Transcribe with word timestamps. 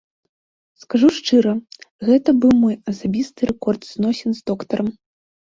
Скажу 0.83 1.09
шчыра, 1.17 1.53
гэта 2.09 2.29
быў 2.45 2.53
мой 2.63 2.75
асабісты 2.93 3.41
рэкорд 3.51 3.81
зносін 3.93 4.31
з 4.39 4.45
доктарам. 4.53 4.91